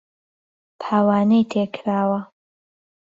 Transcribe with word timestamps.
پاوانەی 0.81 1.47
تێ 1.51 1.63
کراوە 1.75 2.19